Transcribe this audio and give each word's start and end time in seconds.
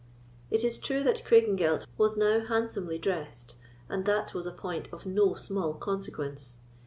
It 0.49 0.63
is 0.63 0.79
true 0.79 1.03
that 1.03 1.23
Craigengelt 1.25 1.85
was 1.95 2.17
now 2.17 2.43
handsomely 2.47 2.97
dressed, 2.97 3.53
and 3.87 4.03
that 4.05 4.33
was 4.33 4.47
a 4.47 4.51
point 4.51 4.91
of 4.91 5.05
no 5.05 5.35
small 5.35 5.75
consequence. 5.75 6.57